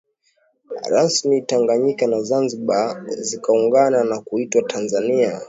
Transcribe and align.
Rasmi 0.91 1.41
tanganyika 1.41 2.07
na 2.07 2.21
Zanzibar 2.21 3.05
zikaungana 3.21 4.03
na 4.03 4.21
kuitwa 4.21 4.61
Tanzania 4.61 5.39